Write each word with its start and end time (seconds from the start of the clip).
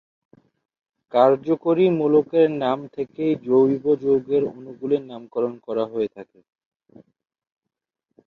কার্যকরী 1.13 1.85
মূলকের 1.99 2.47
নাম 2.63 2.79
থেকেই 2.95 3.33
জৈব 3.45 3.83
যৌগের 4.03 4.43
অণুগুলির 4.51 5.03
নামকরণ 5.09 5.53
করা 5.65 5.83
হয়ে 5.91 6.09
থাকে। 6.15 6.39